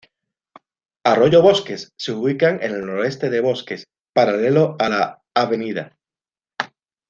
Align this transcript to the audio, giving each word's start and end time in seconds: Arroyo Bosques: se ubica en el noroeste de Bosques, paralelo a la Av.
Arroyo 1.05 1.43
Bosques: 1.43 1.91
se 1.95 2.11
ubica 2.11 2.49
en 2.49 2.61
el 2.63 2.79
noroeste 2.83 3.29
de 3.29 3.39
Bosques, 3.39 3.85
paralelo 4.15 4.75
a 4.79 4.89
la 4.89 5.21
Av. 5.35 5.51